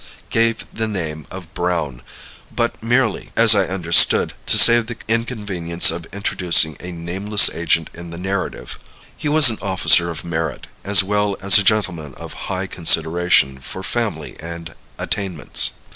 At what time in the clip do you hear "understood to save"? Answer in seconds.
3.67-4.87